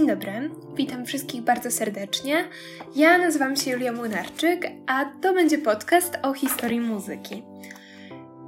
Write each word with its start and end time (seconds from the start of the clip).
Dzień 0.00 0.08
dobry, 0.08 0.50
witam 0.74 1.06
wszystkich 1.06 1.42
bardzo 1.42 1.70
serdecznie. 1.70 2.44
Ja 2.96 3.18
nazywam 3.18 3.56
się 3.56 3.70
Julia 3.70 3.92
Młynarczyk, 3.92 4.66
a 4.86 5.04
to 5.04 5.34
będzie 5.34 5.58
podcast 5.58 6.18
o 6.22 6.32
historii 6.32 6.80
muzyki. 6.80 7.42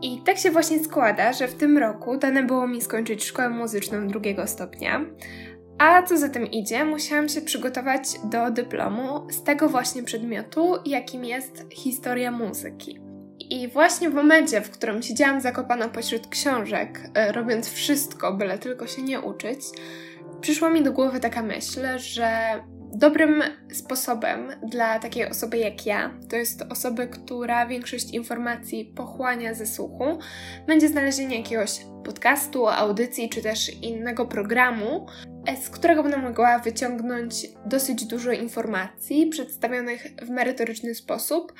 I 0.03 0.23
tak 0.25 0.39
się 0.39 0.51
właśnie 0.51 0.85
składa, 0.85 1.33
że 1.33 1.49
w 1.49 1.55
tym 1.55 1.79
roku 1.79 2.17
dane 2.17 2.43
było 2.43 2.67
mi 2.67 2.83
skończyć 2.83 3.25
szkołę 3.25 3.51
muzyczną 3.51 4.09
drugiego 4.09 4.47
stopnia, 4.47 5.05
a 5.79 6.03
co 6.03 6.19
za 6.19 6.29
tym 6.29 6.47
idzie, 6.47 6.85
musiałam 6.85 7.29
się 7.29 7.41
przygotować 7.41 8.03
do 8.25 8.51
dyplomu 8.51 9.31
z 9.31 9.43
tego 9.43 9.69
właśnie 9.69 10.03
przedmiotu, 10.03 10.75
jakim 10.87 11.25
jest 11.25 11.65
historia 11.73 12.31
muzyki. 12.31 13.01
I 13.51 13.69
właśnie 13.69 14.11
w 14.11 14.15
momencie, 14.15 14.61
w 14.61 14.71
którym 14.71 15.03
siedziałam 15.03 15.41
zakopana 15.41 15.89
pośród 15.89 16.29
książek, 16.29 17.01
e, 17.15 17.33
robiąc 17.33 17.73
wszystko, 17.73 18.33
byle 18.33 18.59
tylko 18.59 18.87
się 18.87 19.03
nie 19.03 19.21
uczyć, 19.21 19.61
przyszła 20.43 20.71
mi 20.71 20.83
do 20.83 20.93
głowy 20.93 21.21
taka 21.21 21.43
myśl, 21.43 21.81
że 21.97 22.29
dobrym 22.95 23.43
sposobem 23.73 24.49
dla 24.69 24.99
takiej 24.99 25.27
osoby 25.29 25.59
jak 25.59 25.87
ja, 25.87 26.19
to 26.31 26.37
jest 26.37 26.63
osoby, 26.71 27.07
która 27.07 27.67
większość 27.67 28.11
informacji 28.11 28.85
pochłania 28.85 29.55
ze 29.55 29.67
słuchu, 29.67 30.05
będzie 30.67 30.89
znalezienie 30.89 31.37
jakiegoś 31.37 31.81
podcastu, 32.05 32.69
audycji 32.69 33.29
czy 33.29 33.43
też 33.43 33.83
innego 33.83 34.27
programu, 34.27 35.07
z 35.63 35.71
którego 35.71 36.03
będę 36.03 36.19
mogła 36.19 36.59
wyciągnąć 36.59 37.47
dosyć 37.67 38.05
dużo 38.05 38.33
informacji 38.33 39.27
przedstawionych 39.27 40.07
w 40.23 40.31
merytoryczny 40.31 40.95
sposób, 40.95 41.53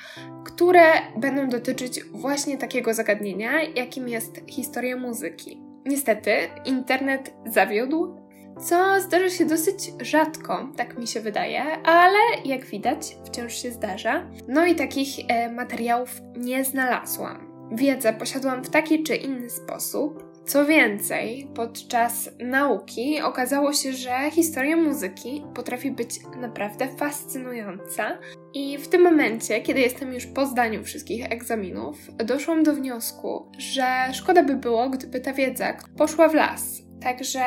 które 0.45 0.83
będą 1.17 1.49
dotyczyć 1.49 2.03
właśnie 2.03 2.57
takiego 2.57 2.93
zagadnienia, 2.93 3.61
jakim 3.61 4.09
jest 4.09 4.41
historia 4.47 4.97
muzyki. 4.97 5.61
Niestety, 5.85 6.31
internet 6.65 7.33
zawiódł, 7.45 8.22
co 8.63 9.01
zdarza 9.01 9.29
się 9.29 9.45
dosyć 9.45 9.93
rzadko, 10.01 10.69
tak 10.77 10.97
mi 10.97 11.07
się 11.07 11.21
wydaje, 11.21 11.63
ale 11.83 12.19
jak 12.45 12.65
widać, 12.65 13.17
wciąż 13.25 13.53
się 13.61 13.71
zdarza. 13.71 14.25
No 14.47 14.65
i 14.65 14.75
takich 14.75 15.09
e, 15.27 15.51
materiałów 15.51 16.21
nie 16.37 16.65
znalazłam. 16.65 17.53
Wiedzę 17.71 18.13
posiadłam 18.13 18.63
w 18.63 18.69
taki 18.69 19.03
czy 19.03 19.15
inny 19.15 19.49
sposób. 19.49 20.33
Co 20.45 20.65
więcej, 20.65 21.47
podczas 21.55 22.29
nauki 22.39 23.21
okazało 23.21 23.73
się, 23.73 23.93
że 23.93 24.31
historia 24.31 24.77
muzyki 24.77 25.43
potrafi 25.55 25.91
być 25.91 26.19
naprawdę 26.37 26.87
fascynująca. 26.87 28.17
I 28.53 28.77
w 28.77 28.87
tym 28.87 29.01
momencie, 29.01 29.61
kiedy 29.61 29.79
jestem 29.79 30.13
już 30.13 30.25
po 30.25 30.45
zdaniu 30.45 30.83
wszystkich 30.83 31.31
egzaminów, 31.31 31.97
doszłam 32.25 32.63
do 32.63 32.73
wniosku, 32.73 33.51
że 33.57 33.85
szkoda 34.13 34.43
by 34.43 34.55
było, 34.55 34.89
gdyby 34.89 35.19
ta 35.19 35.33
wiedza 35.33 35.77
poszła 35.97 36.27
w 36.29 36.33
las. 36.33 36.81
Także 37.01 37.43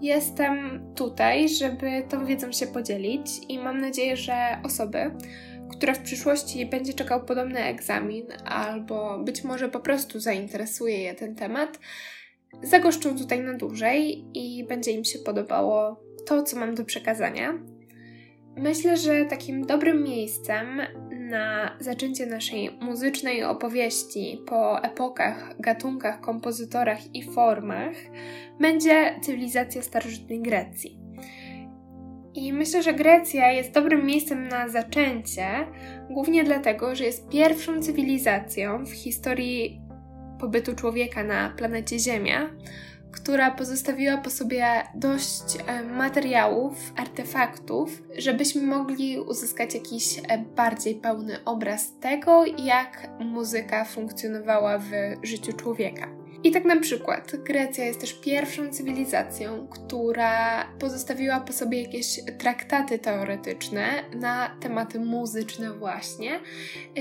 Jestem 0.00 0.80
tutaj, 0.94 1.48
żeby 1.48 2.02
tą 2.08 2.26
wiedzą 2.26 2.52
się 2.52 2.66
podzielić 2.66 3.26
i 3.48 3.58
mam 3.58 3.80
nadzieję, 3.80 4.16
że 4.16 4.34
osoby, 4.64 5.10
które 5.70 5.94
w 5.94 6.02
przyszłości 6.02 6.66
będzie 6.66 6.92
czekał 6.92 7.24
podobny 7.24 7.64
egzamin, 7.64 8.26
albo 8.44 9.18
być 9.18 9.44
może 9.44 9.68
po 9.68 9.80
prostu 9.80 10.20
zainteresuje 10.20 10.98
je 10.98 11.14
ten 11.14 11.34
temat, 11.34 11.78
zagoszczą 12.62 13.18
tutaj 13.18 13.40
na 13.40 13.54
dłużej 13.54 14.24
i 14.34 14.64
będzie 14.64 14.90
im 14.90 15.04
się 15.04 15.18
podobało 15.18 16.00
to, 16.26 16.42
co 16.42 16.56
mam 16.56 16.74
do 16.74 16.84
przekazania. 16.84 17.58
Myślę, 18.56 18.96
że 18.96 19.24
takim 19.24 19.66
dobrym 19.66 20.02
miejscem 20.02 20.80
na 21.26 21.76
zaczęcie 21.80 22.26
naszej 22.26 22.70
muzycznej 22.80 23.44
opowieści 23.44 24.42
po 24.46 24.82
epokach, 24.82 25.54
gatunkach, 25.60 26.20
kompozytorach 26.20 27.14
i 27.14 27.22
formach 27.22 27.94
będzie 28.60 29.20
cywilizacja 29.22 29.82
starożytnej 29.82 30.42
Grecji. 30.42 30.98
I 32.34 32.52
myślę, 32.52 32.82
że 32.82 32.94
Grecja 32.94 33.52
jest 33.52 33.72
dobrym 33.72 34.06
miejscem 34.06 34.48
na 34.48 34.68
zaczęcie, 34.68 35.46
głównie 36.10 36.44
dlatego, 36.44 36.94
że 36.94 37.04
jest 37.04 37.28
pierwszą 37.28 37.82
cywilizacją 37.82 38.84
w 38.86 38.92
historii 38.92 39.80
pobytu 40.40 40.74
człowieka 40.74 41.24
na 41.24 41.50
planecie 41.50 41.98
Ziemia, 41.98 42.50
która 43.16 43.50
pozostawiła 43.50 44.16
po 44.16 44.30
sobie 44.30 44.66
dość 44.94 45.42
e, 45.66 45.82
materiałów, 45.82 46.92
artefaktów, 46.96 48.02
żebyśmy 48.18 48.62
mogli 48.62 49.18
uzyskać 49.20 49.74
jakiś 49.74 50.18
e, 50.18 50.38
bardziej 50.38 50.94
pełny 50.94 51.44
obraz 51.44 51.98
tego, 52.00 52.44
jak 52.44 53.08
muzyka 53.20 53.84
funkcjonowała 53.84 54.78
w 54.78 54.90
życiu 55.22 55.52
człowieka. 55.52 56.08
I 56.44 56.50
tak 56.50 56.64
na 56.64 56.80
przykład 56.80 57.36
Grecja 57.36 57.84
jest 57.84 58.00
też 58.00 58.20
pierwszą 58.20 58.68
cywilizacją, 58.68 59.68
która 59.68 60.64
pozostawiła 60.78 61.40
po 61.40 61.52
sobie 61.52 61.82
jakieś 61.82 62.20
traktaty 62.38 62.98
teoretyczne 62.98 63.88
na 64.14 64.56
tematy 64.60 65.00
muzyczne 65.00 65.72
właśnie, 65.72 66.40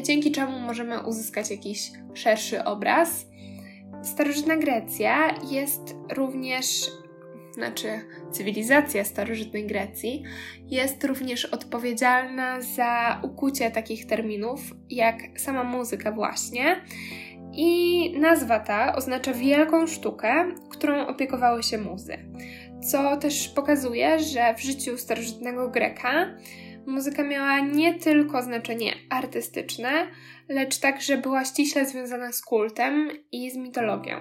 dzięki 0.04 0.32
czemu 0.32 0.60
możemy 0.60 1.08
uzyskać 1.08 1.52
jakiś 1.52 1.92
szerszy 2.14 2.64
obraz 2.64 3.26
Starożytna 4.06 4.58
Grecja 4.58 5.36
jest 5.52 5.96
również, 6.16 6.66
znaczy 7.52 7.88
cywilizacja 8.32 9.04
starożytnej 9.04 9.68
Grecji 9.68 10.24
jest 10.68 11.04
również 11.04 11.46
odpowiedzialna 11.46 12.62
za 12.62 13.22
ukucie 13.24 13.72
takich 13.72 14.06
terminów 14.06 14.60
jak 14.90 15.16
sama 15.38 15.64
muzyka 15.64 16.12
właśnie. 16.12 16.82
I 17.54 18.12
nazwa 18.20 18.60
ta 18.60 18.96
oznacza 18.96 19.34
wielką 19.34 19.88
sztukę, 19.88 20.46
którą 20.70 21.08
opiekowały 21.08 21.64
się 21.64 21.78
muzy. 21.78 22.18
Co 22.92 23.18
też 23.18 23.50
pokazuje, 23.50 24.20
że 24.20 24.56
w 24.58 24.62
życiu 24.62 24.98
starożytnego 24.98 25.70
Greka 25.70 26.36
muzyka 26.88 27.24
miała 27.24 27.60
nie 27.60 27.94
tylko 27.94 28.42
znaczenie 28.42 28.94
artystyczne, 29.10 30.08
lecz 30.50 30.80
także 30.80 31.18
była 31.18 31.46
ściśle 31.46 31.86
związana 31.86 32.32
z 32.32 32.42
kultem 32.42 33.10
i 33.32 33.52
z 33.52 33.56
mitologią. 33.56 34.16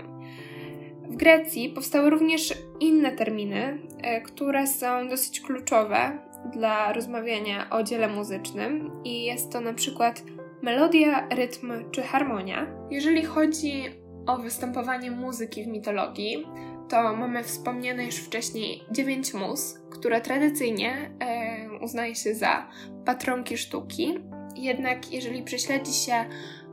W 1.11 1.17
Grecji 1.17 1.69
powstały 1.69 2.11
również 2.11 2.55
inne 2.81 3.12
terminy, 3.12 3.79
e, 4.03 4.21
które 4.21 4.67
są 4.67 5.09
dosyć 5.09 5.41
kluczowe 5.41 6.19
dla 6.53 6.93
rozmawiania 6.93 7.71
o 7.71 7.83
dziele 7.83 8.09
muzycznym 8.09 8.91
i 9.05 9.25
jest 9.25 9.53
to 9.53 9.61
na 9.61 9.75
przykład 9.75 10.23
melodia, 10.63 11.29
rytm 11.29 11.91
czy 11.91 12.03
harmonia. 12.03 12.67
Jeżeli 12.91 13.25
chodzi 13.25 13.84
o 14.27 14.39
występowanie 14.39 15.11
muzyki 15.11 15.65
w 15.65 15.67
mitologii, 15.67 16.47
to 16.89 17.17
mamy 17.17 17.45
wspomniane 17.45 18.07
już 18.07 18.17
wcześniej 18.17 18.83
dziewięć 18.91 19.34
mus, 19.34 19.79
które 19.91 20.21
tradycyjnie 20.21 21.11
e, 21.21 21.84
uznaje 21.84 22.15
się 22.15 22.34
za 22.34 22.69
patronki 23.05 23.57
sztuki. 23.59 24.19
Jednak 24.56 25.12
jeżeli 25.12 25.42
prześledzi 25.42 25.92
się 25.92 26.25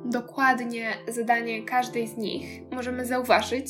dokładnie 0.05 0.93
zadanie 1.07 1.63
każdej 1.63 2.07
z 2.07 2.17
nich, 2.17 2.61
możemy 2.71 3.05
zauważyć, 3.05 3.65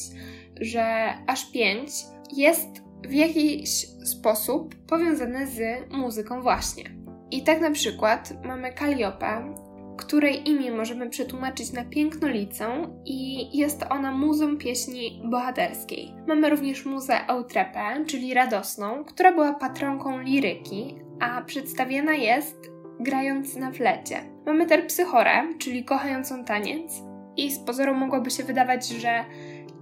że 0.62 1.14
aż 1.28 1.52
pięć 1.52 1.92
jest 2.34 2.84
w 3.08 3.14
jakiś 3.14 3.88
sposób 4.06 4.76
powiązane 4.76 5.48
z 5.48 5.62
muzyką 5.92 6.42
właśnie. 6.42 6.84
I 7.32 7.44
tak 7.44 7.62
na 7.62 7.72
przykład 7.72 8.34
mamy 8.46 8.74
Kaliopę, 8.74 9.54
której 9.98 10.50
imię 10.50 10.72
możemy 10.72 11.10
przetłumaczyć 11.10 11.74
na 11.74 11.86
pięknolicą 11.86 12.66
i 13.06 13.50
jest 13.58 13.84
ona 13.90 14.12
muzą 14.12 14.58
pieśni 14.58 15.22
bohaterskiej. 15.26 16.14
Mamy 16.28 16.50
również 16.50 16.86
muzę 16.86 17.28
Eutrepę, 17.28 18.06
czyli 18.08 18.34
radosną, 18.34 19.04
która 19.04 19.32
była 19.32 19.54
patronką 19.54 20.20
liryki, 20.20 20.96
a 21.20 21.42
przedstawiana 21.42 22.14
jest 22.14 22.71
grając 23.00 23.56
na 23.56 23.72
flecie. 23.72 24.18
Mamy 24.46 24.66
Terpsychorę, 24.66 25.44
czyli 25.60 25.86
kochającą 25.86 26.46
taniec 26.46 27.02
i 27.38 27.52
z 27.52 27.60
pozoru 27.60 27.94
mogłoby 27.94 28.32
się 28.32 28.44
wydawać, 28.44 28.88
że 28.88 29.26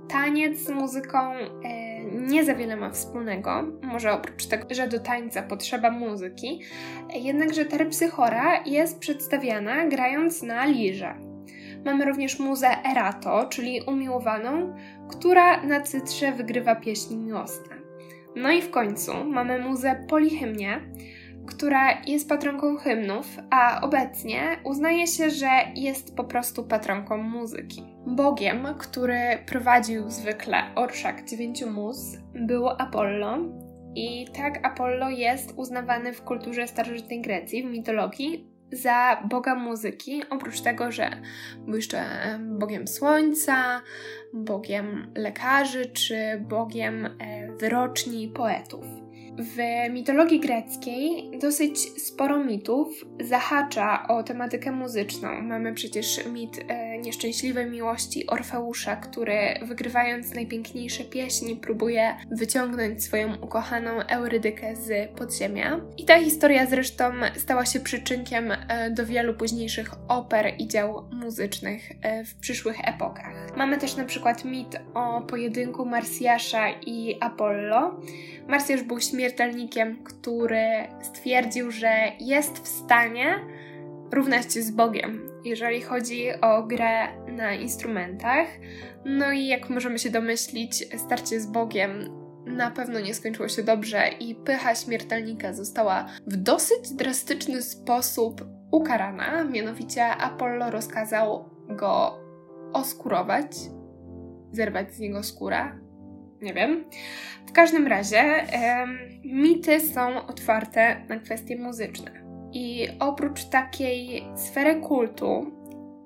taniec 0.09 0.59
z 0.59 0.69
muzyką 0.69 1.33
e, 1.33 2.03
nie 2.03 2.45
za 2.45 2.56
wiele 2.56 2.75
ma 2.75 2.89
wspólnego, 2.89 3.63
może 3.83 4.11
oprócz 4.11 4.45
tego, 4.45 4.65
że 4.71 4.88
do 4.88 5.00
tańca 5.00 5.41
potrzeba 5.41 5.91
muzyki, 5.91 6.61
jednakże 7.15 7.65
terpsychora 7.65 8.63
jest 8.65 9.00
przedstawiana 9.00 9.88
grając 9.88 10.44
na 10.44 10.65
lirze. 10.65 11.15
Mamy 11.85 12.06
również 12.06 12.39
muzę 12.39 12.67
Erato, 12.91 13.45
czyli 13.50 13.81
umiłowaną, 13.81 14.75
która 15.09 15.63
na 15.63 15.81
cytrze 15.81 16.31
wygrywa 16.31 16.75
pieśni 16.75 17.17
miłosne. 17.17 17.75
No 18.35 18.51
i 18.51 18.61
w 18.61 18.69
końcu 18.69 19.25
mamy 19.25 19.59
muzę 19.59 20.06
Polihymnię, 20.09 20.81
która 21.49 22.01
jest 22.07 22.29
patronką 22.29 22.77
hymnów, 22.77 23.37
a 23.49 23.81
obecnie 23.81 24.41
uznaje 24.63 25.07
się, 25.07 25.29
że 25.29 25.49
jest 25.75 26.15
po 26.15 26.23
prostu 26.23 26.63
patronką 26.63 27.17
muzyki. 27.17 27.83
Bogiem, 28.07 28.67
który 28.77 29.19
prowadził 29.45 30.09
zwykle 30.09 30.57
orszak 30.75 31.29
dziewięciu 31.29 31.71
mus, 31.71 32.17
był 32.35 32.69
Apollo. 32.69 33.37
I 33.95 34.27
tak 34.35 34.67
Apollo 34.67 35.09
jest 35.09 35.53
uznawany 35.57 36.13
w 36.13 36.21
kulturze 36.21 36.67
starożytnej 36.67 37.21
Grecji, 37.21 37.63
w 37.63 37.71
mitologii, 37.71 38.49
za 38.71 39.23
boga 39.29 39.55
muzyki, 39.55 40.23
oprócz 40.29 40.61
tego, 40.61 40.91
że 40.91 41.09
był 41.65 41.75
jeszcze 41.75 42.03
bogiem 42.39 42.87
słońca, 42.87 43.81
bogiem 44.33 45.13
lekarzy 45.15 45.85
czy 45.85 46.45
bogiem 46.49 47.05
e, 47.05 47.09
wyroczni 47.59 48.27
poetów. 48.27 48.98
W 49.39 49.57
mitologii 49.94 50.39
greckiej 50.39 51.31
dosyć 51.41 51.80
sporo 51.80 52.44
mitów 52.44 53.06
zahacza 53.19 54.07
o 54.07 54.24
tematykę 54.24 54.71
muzyczną. 54.71 55.41
Mamy 55.41 55.74
przecież 55.74 56.25
mit 56.25 56.65
e, 56.68 56.88
nieszczęśliwej 57.01 57.65
miłości 57.65 58.27
Orfeusza, 58.27 58.95
który 58.95 59.37
wygrywając 59.61 60.33
najpiękniejsze 60.33 61.03
pieśni 61.03 61.55
próbuje 61.55 62.15
wyciągnąć 62.31 63.03
swoją 63.03 63.35
ukochaną 63.35 63.91
Eurydykę 63.91 64.75
z 64.75 65.09
podziemia. 65.09 65.81
I 65.97 66.05
ta 66.05 66.19
historia 66.19 66.65
zresztą 66.65 67.11
stała 67.37 67.65
się 67.65 67.79
przyczynkiem 67.79 68.51
e, 68.51 68.91
do 68.91 69.05
wielu 69.05 69.33
późniejszych 69.33 69.91
oper 70.07 70.53
i 70.57 70.67
dzieł 70.67 71.03
muzycznych 71.11 71.91
e, 72.01 72.25
w 72.25 72.35
przyszłych 72.35 72.87
epokach. 72.87 73.57
Mamy 73.57 73.77
też 73.77 73.95
na 73.95 74.05
przykład 74.05 74.45
mit 74.45 74.79
o 74.93 75.21
pojedynku 75.21 75.85
Marsjasza 75.85 76.69
i 76.69 77.17
Apollo. 77.19 78.01
Marsjasz 78.47 78.83
był 78.83 78.99
śmiertelnikiem, 78.99 80.03
który 80.03 80.67
stwierdził, 81.01 81.71
że 81.71 82.11
jest 82.19 82.59
w 82.59 82.67
stanie 82.67 83.39
równać 84.11 84.53
się 84.53 84.61
z 84.61 84.71
Bogiem, 84.71 85.28
jeżeli 85.45 85.81
chodzi 85.81 86.27
o 86.41 86.63
grę 86.63 87.07
na 87.27 87.53
instrumentach. 87.53 88.47
No 89.06 89.31
i 89.31 89.47
jak 89.47 89.69
możemy 89.69 90.00
się 90.00 90.09
domyślić, 90.09 90.97
starcie 90.97 91.39
z 91.39 91.45
Bogiem 91.45 92.19
na 92.45 92.71
pewno 92.71 93.00
nie 93.00 93.13
skończyło 93.13 93.47
się 93.50 93.63
dobrze 93.63 94.09
i 94.19 94.36
pycha 94.36 94.75
śmiertelnika 94.75 95.53
została 95.53 96.06
w 96.27 96.36
dosyć 96.36 96.91
drastyczny 96.91 97.62
sposób 97.62 98.45
ukarana. 98.71 99.44
Mianowicie 99.44 100.06
Apollo 100.06 100.71
rozkazał 100.71 101.50
go 101.69 102.19
oskurować, 102.74 103.51
zerwać 104.51 104.94
z 104.94 105.00
niego 105.00 105.24
skórę. 105.24 105.80
Nie 106.42 106.53
wiem. 106.53 106.85
W 107.47 107.51
każdym 107.51 107.88
razie 107.88 108.19
em, 108.19 108.97
mity 109.24 109.80
są 109.80 110.27
otwarte 110.27 111.06
na 111.09 111.19
kwestie 111.19 111.57
muzyczne. 111.57 112.19
I 112.53 112.87
oprócz 112.99 113.45
takiej 113.45 114.23
sfery 114.35 114.75
kultu 114.75 115.51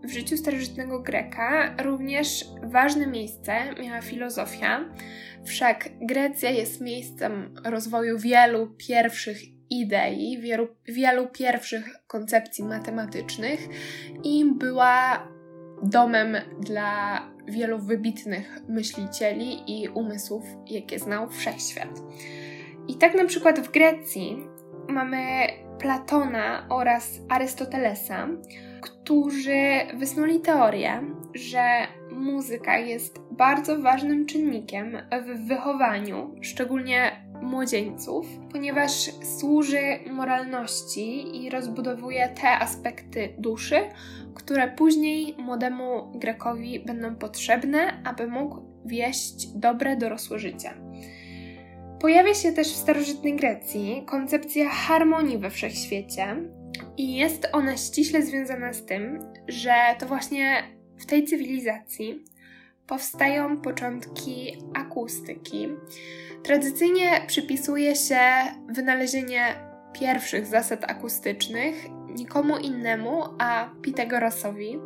w 0.03 0.11
życiu 0.11 0.37
starożytnego 0.37 0.99
Greka 0.99 1.75
również 1.83 2.45
ważne 2.63 3.07
miejsce 3.07 3.53
miała 3.83 4.01
filozofia. 4.01 4.85
Wszak 5.45 5.89
Grecja 6.01 6.49
jest 6.49 6.81
miejscem 6.81 7.55
rozwoju 7.65 8.19
wielu 8.19 8.67
pierwszych 8.67 9.37
idei, 9.69 10.37
wielu, 10.41 10.67
wielu 10.85 11.27
pierwszych 11.27 11.97
koncepcji 12.07 12.63
matematycznych 12.63 13.59
i 14.23 14.45
była 14.45 15.27
domem 15.83 16.37
dla 16.59 17.21
wielu 17.47 17.79
wybitnych 17.79 18.61
myślicieli 18.69 19.81
i 19.83 19.89
umysłów, 19.89 20.43
jakie 20.67 20.99
znał 20.99 21.29
wszechświat. 21.29 21.89
I 22.87 22.95
tak 22.95 23.15
na 23.15 23.25
przykład 23.25 23.59
w 23.59 23.71
Grecji 23.71 24.37
mamy 24.87 25.47
Platona 25.79 26.65
oraz 26.69 27.19
Arystotelesa, 27.29 28.27
którzy 28.81 29.63
wysnuli 29.93 30.39
teorię, 30.39 31.01
że 31.33 31.63
muzyka 32.11 32.77
jest 32.77 33.19
bardzo 33.31 33.81
ważnym 33.81 34.25
czynnikiem 34.25 34.97
w 35.25 35.47
wychowaniu, 35.47 36.35
szczególnie 36.41 37.11
młodzieńców, 37.41 38.25
ponieważ 38.51 38.91
służy 39.39 39.99
moralności 40.11 41.37
i 41.43 41.49
rozbudowuje 41.49 42.29
te 42.41 42.49
aspekty 42.49 43.33
duszy, 43.37 43.75
które 44.35 44.71
później 44.71 45.35
młodemu 45.37 46.11
Grekowi 46.15 46.79
będą 46.79 47.15
potrzebne, 47.15 48.03
aby 48.03 48.27
mógł 48.27 48.61
wieść 48.85 49.47
dobre 49.47 49.97
dorosłe 49.97 50.39
życie. 50.39 50.82
Pojawia 52.03 52.33
się 52.33 52.51
też 52.51 52.67
w 52.67 52.75
starożytnej 52.75 53.35
Grecji 53.35 54.03
koncepcja 54.05 54.69
harmonii 54.69 55.37
we 55.37 55.49
wszechświecie 55.49 56.35
i 56.97 57.15
jest 57.15 57.47
ona 57.51 57.77
ściśle 57.77 58.21
związana 58.21 58.73
z 58.73 58.85
tym, 58.85 59.19
że 59.47 59.73
to 59.99 60.05
właśnie 60.05 60.63
w 60.97 61.05
tej 61.05 61.25
cywilizacji 61.25 62.25
powstają 62.87 63.61
początki 63.61 64.57
akustyki. 64.73 65.67
Tradycyjnie 66.43 67.21
przypisuje 67.27 67.95
się 67.95 68.19
wynalezienie 68.69 69.55
pierwszych 69.93 70.45
zasad 70.45 70.83
akustycznych 70.91 71.75
nikomu 72.15 72.57
innemu, 72.57 73.23
a 73.39 73.69
Pitagorasowi. 73.81 74.79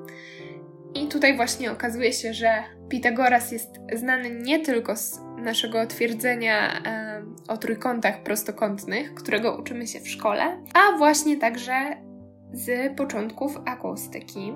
I 0.94 1.08
tutaj 1.08 1.36
właśnie 1.36 1.72
okazuje 1.72 2.14
się, 2.14 2.34
że 2.34 2.77
Pitagoras 2.90 3.52
jest 3.52 3.80
znany 3.96 4.30
nie 4.30 4.60
tylko 4.60 4.96
z 4.96 5.20
naszego 5.38 5.88
twierdzenia 5.88 6.82
o 7.48 7.58
trójkątach 7.58 8.24
prostokątnych, 8.24 9.14
którego 9.14 9.58
uczymy 9.58 9.88
się 9.88 10.00
w 10.00 10.10
szkole, 10.10 10.64
a 10.74 10.98
właśnie 10.98 11.38
także 11.38 11.74
z 12.54 12.98
początków 12.98 13.58
akustyki. 13.66 14.54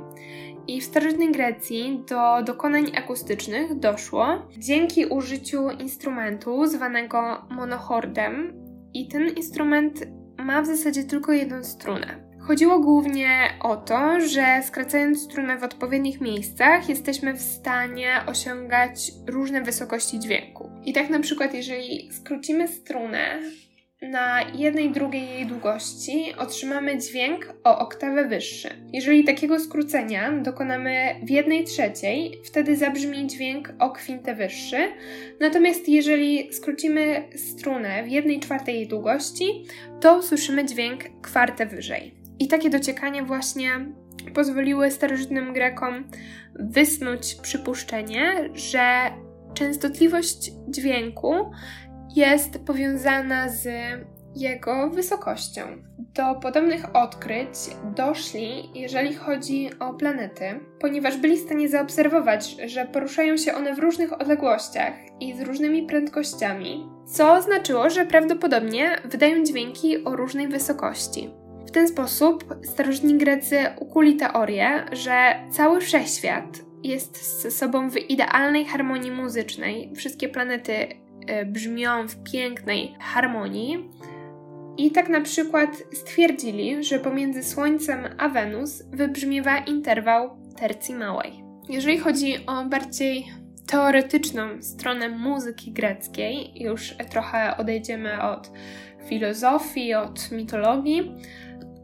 I 0.68 0.82
w 0.82 0.84
starożytnej 0.84 1.32
Grecji 1.32 2.04
do 2.10 2.44
dokonań 2.44 2.92
akustycznych 2.98 3.80
doszło 3.80 4.26
dzięki 4.58 5.06
użyciu 5.06 5.70
instrumentu 5.70 6.66
zwanego 6.66 7.48
monochordem. 7.50 8.54
I 8.94 9.08
ten 9.08 9.30
instrument 9.30 10.08
ma 10.38 10.62
w 10.62 10.66
zasadzie 10.66 11.04
tylko 11.04 11.32
jedną 11.32 11.64
strunę. 11.64 12.31
Chodziło 12.48 12.80
głównie 12.80 13.30
o 13.60 13.76
to, 13.76 14.20
że 14.20 14.62
skracając 14.64 15.24
strunę 15.24 15.58
w 15.58 15.64
odpowiednich 15.64 16.22
miejscach, 16.22 16.90
jesteśmy 16.90 17.34
w 17.34 17.42
stanie 17.42 18.12
osiągać 18.28 19.12
różne 19.28 19.62
wysokości 19.62 20.20
dźwięku. 20.20 20.70
I 20.86 20.94
tak 20.94 21.10
na 21.10 21.20
przykład, 21.20 21.54
jeżeli 21.54 22.10
skrócimy 22.14 22.68
strunę 22.68 23.40
na 24.02 24.42
jednej 24.42 24.92
drugiej 24.92 25.30
jej 25.30 25.46
długości 25.46 26.34
otrzymamy 26.38 26.98
dźwięk 26.98 27.54
o 27.64 27.80
oktawę 27.80 28.26
wyższy. 28.26 28.70
Jeżeli 28.94 29.24
takiego 29.24 29.60
skrócenia 29.60 30.32
dokonamy 30.32 30.96
w 31.24 31.30
jednej 31.30 31.64
trzeciej, 31.64 32.42
wtedy 32.46 32.78
zabrzmi 32.78 33.28
dźwięk 33.28 33.74
o 33.80 33.90
kwintę 33.90 34.36
wyższy. 34.36 34.78
Natomiast 35.40 35.90
jeżeli 35.90 36.54
skrócimy 36.54 37.24
strunę 37.36 38.04
w 38.04 38.08
jednej 38.08 38.40
czwartej 38.40 38.76
jej 38.76 38.88
długości, 38.88 39.66
to 40.00 40.18
usłyszymy 40.18 40.66
dźwięk 40.66 41.04
kwartę 41.22 41.66
wyżej. 41.66 42.21
I 42.42 42.48
takie 42.48 42.70
dociekanie 42.70 43.24
właśnie 43.24 43.70
pozwoliły 44.34 44.92
starożytnym 44.92 45.54
Grekom 45.54 46.04
wysnuć 46.56 47.36
przypuszczenie, 47.36 48.50
że 48.54 49.12
częstotliwość 49.54 50.52
dźwięku 50.68 51.34
jest 52.16 52.60
powiązana 52.66 53.50
z 53.50 53.68
jego 54.36 54.90
wysokością. 54.90 55.62
Do 55.98 56.36
podobnych 56.36 56.96
odkryć 56.96 57.50
doszli, 57.96 58.70
jeżeli 58.76 59.16
chodzi 59.16 59.70
o 59.80 59.94
planety, 59.94 60.60
ponieważ 60.80 61.18
byli 61.18 61.38
w 61.38 61.46
stanie 61.46 61.70
zaobserwować, 61.70 62.56
że 62.66 62.86
poruszają 62.86 63.38
się 63.38 63.54
one 63.54 63.76
w 63.76 63.80
różnych 63.80 64.22
odległościach 64.22 64.94
i 65.20 65.38
z 65.38 65.42
różnymi 65.42 65.84
prędkościami, 65.84 66.90
co 67.16 67.42
znaczyło, 67.42 67.90
że 67.90 68.06
prawdopodobnie 68.06 68.98
wydają 69.06 69.44
dźwięki 69.44 70.04
o 70.04 70.16
różnej 70.16 70.48
wysokości. 70.48 71.41
W 71.72 71.74
ten 71.74 71.88
sposób 71.88 72.56
starożytni 72.64 73.18
Grecy 73.18 73.58
ukuli 73.80 74.16
teorię, 74.16 74.86
że 74.92 75.36
cały 75.52 75.82
wszechświat 75.82 76.62
jest 76.84 77.42
ze 77.42 77.52
sobą 77.52 77.90
w 77.90 77.98
idealnej 77.98 78.66
harmonii 78.66 79.12
muzycznej. 79.12 79.92
Wszystkie 79.96 80.30
planety 80.30 80.74
e, 81.28 81.46
brzmią 81.46 82.08
w 82.08 82.24
pięknej 82.32 82.96
harmonii. 83.00 83.90
I 84.78 84.92
tak 84.92 85.10
na 85.10 85.22
przykład 85.22 85.84
stwierdzili, 85.94 86.84
że 86.84 87.00
pomiędzy 87.00 87.44
Słońcem 87.44 88.00
a 88.18 88.30
Wenus 88.30 88.84
wybrzmiewa 88.90 89.58
interwał 89.58 90.38
tercji 90.56 90.96
małej. 90.96 91.44
Jeżeli 91.70 91.98
chodzi 91.98 92.46
o 92.48 92.66
bardziej 92.66 93.26
teoretyczną 93.72 94.62
stronę 94.62 95.10
muzyki 95.10 95.72
greckiej, 95.72 96.64
już 96.64 96.96
trochę 97.10 97.58
odejdziemy 97.58 98.22
od 98.22 98.52
filozofii, 99.08 99.94
od 99.94 100.32
mitologii, 100.32 101.16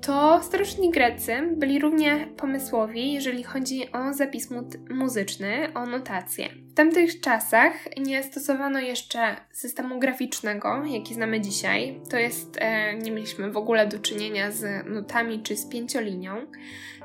to 0.07 0.43
starożytni 0.43 0.91
Grecy 0.91 1.33
byli 1.51 1.79
równie 1.79 2.27
pomysłowi, 2.37 3.13
jeżeli 3.13 3.43
chodzi 3.43 3.91
o 3.91 4.13
zapis 4.13 4.49
muzyczny, 4.89 5.73
o 5.73 5.85
notację. 5.85 6.49
W 6.71 6.73
tamtych 6.73 7.21
czasach 7.21 7.73
nie 7.97 8.23
stosowano 8.23 8.79
jeszcze 8.79 9.35
systemu 9.51 9.99
graficznego, 9.99 10.85
jaki 10.85 11.13
znamy 11.13 11.41
dzisiaj. 11.41 12.01
To 12.09 12.17
jest, 12.17 12.57
e, 12.59 12.93
nie 12.95 13.11
mieliśmy 13.11 13.51
w 13.51 13.57
ogóle 13.57 13.87
do 13.87 13.99
czynienia 13.99 14.51
z 14.51 14.85
nutami 14.85 15.43
czy 15.43 15.57
z 15.57 15.65
pięciolinią. 15.65 16.35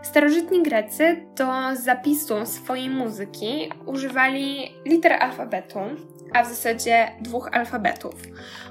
Starożytni 0.02 0.62
Grecy 0.62 1.26
do 1.36 1.52
zapisu 1.74 2.46
swojej 2.46 2.90
muzyki 2.90 3.70
używali 3.86 4.74
liter 4.86 5.12
alfabetu, 5.12 5.80
a 6.34 6.44
w 6.44 6.48
zasadzie 6.48 7.08
dwóch 7.20 7.48
alfabetów, 7.52 8.14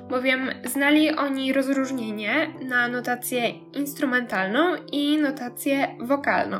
bowiem 0.09 0.49
znali 0.65 1.15
oni 1.15 1.53
rozróżnienie 1.53 2.33
na 2.61 2.87
notację 2.87 3.49
instrumentalną 3.73 4.75
i 4.91 5.17
notację 5.17 5.87
wokalną. 5.99 6.59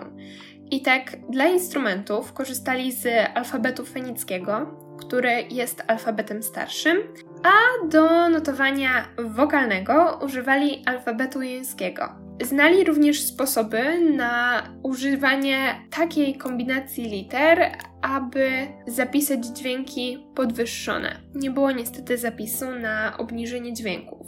I 0.71 0.81
tak 0.81 1.17
dla 1.29 1.45
instrumentów 1.45 2.33
korzystali 2.33 2.91
z 2.91 3.07
alfabetu 3.35 3.85
fenickiego, 3.85 4.77
który 4.99 5.43
jest 5.49 5.83
alfabetem 5.87 6.43
starszym, 6.43 6.97
a 7.43 7.87
do 7.87 8.29
notowania 8.29 9.07
wokalnego 9.17 10.19
używali 10.25 10.83
alfabetu 10.85 11.41
jońskiego. 11.41 12.30
Znali 12.43 12.83
również 12.83 13.23
sposoby 13.23 13.99
na 13.99 14.63
używanie 14.83 15.75
takiej 15.89 16.35
kombinacji 16.35 17.03
liter, 17.03 17.71
aby 18.01 18.49
zapisać 18.87 19.45
dźwięki 19.45 20.27
podwyższone. 20.35 21.21
Nie 21.35 21.51
było 21.51 21.71
niestety 21.71 22.17
zapisu 22.17 22.71
na 22.71 23.17
obniżenie 23.17 23.73
dźwięków. 23.73 24.27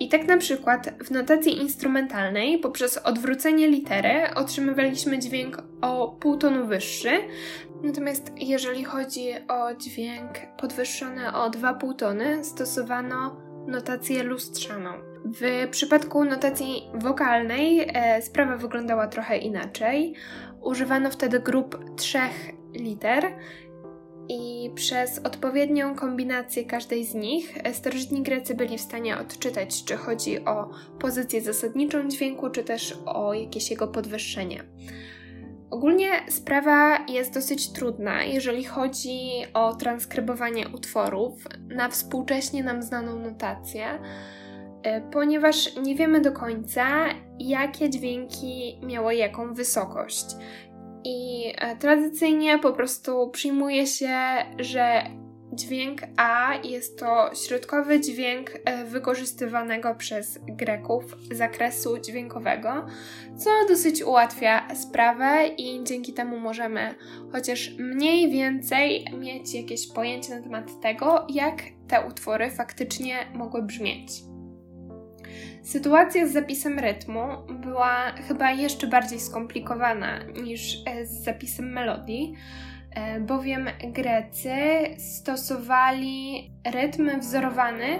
I 0.00 0.08
tak 0.08 0.26
na 0.26 0.36
przykład 0.36 0.94
w 1.04 1.10
notacji 1.10 1.58
instrumentalnej 1.58 2.58
poprzez 2.58 2.96
odwrócenie 2.98 3.68
litery 3.68 4.34
otrzymywaliśmy 4.34 5.18
dźwięk 5.18 5.62
o 5.82 6.08
pół 6.20 6.36
tonu 6.36 6.66
wyższy, 6.66 7.10
natomiast 7.82 8.32
jeżeli 8.36 8.84
chodzi 8.84 9.28
o 9.48 9.74
dźwięk 9.74 10.28
podwyższony 10.58 11.34
o 11.34 11.50
2,5 11.50 11.96
tony, 11.96 12.44
stosowano 12.44 13.49
notację 13.66 14.22
lustrzaną. 14.22 14.90
W 15.24 15.68
przypadku 15.70 16.24
notacji 16.24 16.82
wokalnej 16.94 17.90
e, 17.94 18.22
sprawa 18.22 18.56
wyglądała 18.56 19.06
trochę 19.06 19.38
inaczej. 19.38 20.14
Używano 20.62 21.10
wtedy 21.10 21.40
grup 21.40 21.96
trzech 21.96 22.50
liter 22.74 23.24
i 24.28 24.70
przez 24.74 25.18
odpowiednią 25.18 25.94
kombinację 25.94 26.64
każdej 26.64 27.04
z 27.04 27.14
nich 27.14 27.58
e, 27.64 27.74
starożytni 27.74 28.22
Grecy 28.22 28.54
byli 28.54 28.78
w 28.78 28.80
stanie 28.80 29.18
odczytać, 29.18 29.84
czy 29.84 29.96
chodzi 29.96 30.44
o 30.44 30.70
pozycję 30.98 31.40
zasadniczą 31.40 32.08
dźwięku, 32.08 32.50
czy 32.50 32.64
też 32.64 32.98
o 33.06 33.34
jakieś 33.34 33.70
jego 33.70 33.88
podwyższenie. 33.88 34.64
Ogólnie 35.70 36.10
sprawa 36.28 36.98
jest 37.08 37.34
dosyć 37.34 37.72
trudna, 37.72 38.24
jeżeli 38.24 38.64
chodzi 38.64 39.30
o 39.54 39.74
transkrybowanie 39.74 40.68
utworów 40.68 41.44
na 41.68 41.88
współcześnie 41.88 42.64
nam 42.64 42.82
znaną 42.82 43.18
notację, 43.18 43.86
e, 44.82 45.00
ponieważ 45.00 45.76
nie 45.76 45.94
wiemy 45.94 46.20
do 46.20 46.32
końca, 46.32 46.86
jakie 47.38 47.90
dźwięki 47.90 48.80
miały 48.82 49.14
jaką 49.14 49.54
wysokość. 49.54 50.26
I 51.04 51.44
e, 51.58 51.76
tradycyjnie 51.76 52.58
po 52.58 52.72
prostu 52.72 53.30
przyjmuje 53.30 53.86
się, 53.86 54.16
że 54.58 55.02
dźwięk 55.52 56.00
A 56.16 56.54
jest 56.64 56.98
to 56.98 57.30
środkowy 57.46 58.00
dźwięk 58.00 58.50
e, 58.64 58.84
wykorzystywanego 58.84 59.94
przez 59.94 60.38
Greków 60.46 61.16
zakresu 61.30 61.98
dźwiękowego, 61.98 62.86
co 63.36 63.50
dosyć 63.68 64.02
ułatwia 64.02 64.74
sprawę 64.74 65.48
i 65.58 65.84
dzięki 65.84 66.12
temu 66.12 66.40
możemy 66.40 66.94
chociaż 67.32 67.70
mniej 67.78 68.30
więcej 68.30 69.04
mieć 69.18 69.54
jakieś 69.54 69.92
pojęcie 69.92 70.36
na 70.36 70.42
temat 70.42 70.80
tego, 70.80 71.26
jak 71.28 71.62
te 71.88 72.06
utwory 72.06 72.50
faktycznie 72.50 73.16
mogły 73.34 73.62
brzmieć. 73.62 74.10
Sytuacja 75.62 76.26
z 76.26 76.32
zapisem 76.32 76.78
rytmu 76.78 77.22
była 77.48 78.12
chyba 78.28 78.50
jeszcze 78.50 78.86
bardziej 78.86 79.20
skomplikowana 79.20 80.18
niż 80.42 80.82
e, 80.86 81.06
z 81.06 81.24
zapisem 81.24 81.72
melodii, 81.72 82.34
bowiem 83.20 83.68
Grecy 83.84 84.56
stosowali 84.98 86.50
rytm 86.72 87.20
wzorowany 87.20 87.98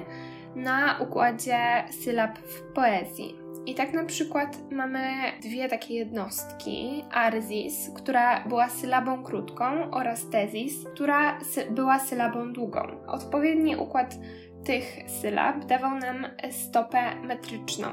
na 0.56 0.98
układzie 1.00 1.84
sylab 2.04 2.38
w 2.38 2.62
poezji. 2.74 3.40
I 3.66 3.74
tak 3.74 3.92
na 3.92 4.04
przykład 4.04 4.58
mamy 4.70 5.00
dwie 5.42 5.68
takie 5.68 5.94
jednostki: 5.94 7.04
arzis, 7.12 7.90
która 7.96 8.44
była 8.48 8.68
sylabą 8.68 9.22
krótką, 9.22 9.90
oraz 9.90 10.30
tezis, 10.30 10.84
która 10.94 11.38
była 11.70 11.98
sylabą 11.98 12.52
długą. 12.52 12.80
Odpowiedni 13.06 13.76
układ 13.76 14.18
tych 14.64 14.98
sylab 15.06 15.64
dawał 15.64 15.98
nam 15.98 16.26
stopę 16.50 17.14
metryczną. 17.22 17.88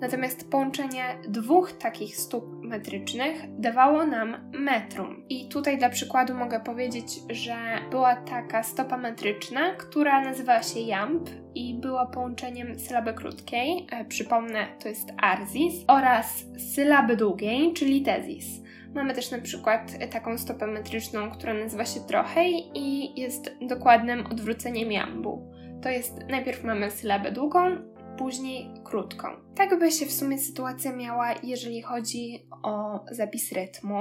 Natomiast 0.00 0.50
połączenie 0.50 1.02
dwóch 1.28 1.72
takich 1.72 2.16
stóp 2.16 2.62
metrycznych 2.62 3.42
dawało 3.58 4.06
nam 4.06 4.50
metrum. 4.52 5.24
I 5.28 5.48
tutaj 5.48 5.78
dla 5.78 5.88
przykładu 5.88 6.34
mogę 6.34 6.60
powiedzieć, 6.60 7.20
że 7.30 7.56
była 7.90 8.16
taka 8.16 8.62
stopa 8.62 8.96
metryczna, 8.96 9.74
która 9.74 10.20
nazywała 10.20 10.62
się 10.62 10.80
jamb 10.80 11.30
i 11.54 11.74
była 11.74 12.06
połączeniem 12.06 12.78
sylaby 12.78 13.14
krótkiej, 13.14 13.86
e, 13.90 14.04
przypomnę, 14.04 14.66
to 14.82 14.88
jest 14.88 15.12
arzis, 15.22 15.84
oraz 15.86 16.44
sylaby 16.74 17.16
długiej, 17.16 17.72
czyli 17.72 18.02
tezis. 18.02 18.46
Mamy 18.94 19.14
też 19.14 19.30
na 19.30 19.38
przykład 19.38 20.10
taką 20.10 20.38
stopę 20.38 20.66
metryczną, 20.66 21.30
która 21.30 21.54
nazywa 21.54 21.84
się 21.84 22.00
trochę 22.00 22.48
i 22.74 23.20
jest 23.20 23.56
dokładnym 23.60 24.26
odwróceniem 24.26 24.92
jambu 24.92 25.57
to 25.82 25.88
jest 25.88 26.18
najpierw 26.28 26.64
mamy 26.64 26.90
sylabę 26.90 27.32
długą, 27.32 27.76
później 28.18 28.70
krótką. 28.84 29.28
Tak 29.54 29.78
by 29.78 29.92
się 29.92 30.06
w 30.06 30.12
sumie 30.12 30.38
sytuacja 30.38 30.92
miała, 30.92 31.34
jeżeli 31.42 31.82
chodzi 31.82 32.46
o 32.62 33.04
zapis 33.10 33.52
rytmu. 33.52 33.98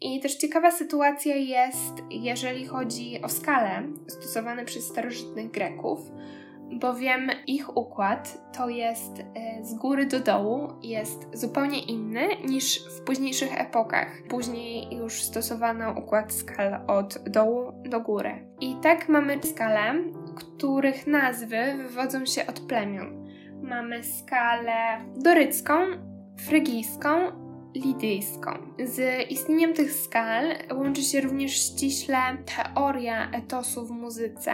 I 0.00 0.20
też 0.20 0.36
ciekawa 0.36 0.70
sytuacja 0.70 1.36
jest, 1.36 1.94
jeżeli 2.10 2.66
chodzi 2.66 3.22
o 3.22 3.28
skalę 3.28 3.82
stosowane 4.06 4.64
przez 4.64 4.84
starożytnych 4.84 5.50
Greków, 5.50 5.98
bowiem 6.72 7.30
ich 7.46 7.76
układ 7.76 8.52
to 8.56 8.68
jest 8.68 9.18
e, 9.18 9.64
z 9.64 9.74
góry 9.74 10.06
do 10.06 10.20
dołu, 10.20 10.68
jest 10.82 11.26
zupełnie 11.32 11.82
inny 11.82 12.28
niż 12.48 12.88
w 12.88 13.00
późniejszych 13.00 13.60
epokach. 13.60 14.08
Później 14.28 14.96
już 14.96 15.22
stosowano 15.22 15.92
układ 15.92 16.32
skal 16.32 16.80
od 16.86 17.18
dołu 17.18 17.72
do 17.84 18.00
góry. 18.00 18.46
I 18.60 18.76
tak 18.82 19.08
mamy 19.08 19.42
skalę, 19.42 19.94
których 20.38 21.06
nazwy 21.06 21.74
wywodzą 21.76 22.26
się 22.26 22.46
od 22.46 22.60
plemion. 22.60 23.28
Mamy 23.62 24.04
skalę 24.04 25.00
dorycką, 25.16 25.74
frygijską, 26.38 27.08
lidyjską. 27.74 28.50
Z 28.84 29.30
istnieniem 29.30 29.74
tych 29.74 29.92
skal 29.92 30.44
łączy 30.74 31.02
się 31.02 31.20
również 31.20 31.52
ściśle 31.52 32.18
teoria 32.56 33.30
etosu 33.30 33.86
w 33.86 33.90
muzyce, 33.90 34.52